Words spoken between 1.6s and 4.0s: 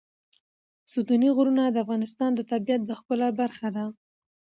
د افغانستان د طبیعت د ښکلا برخه ده.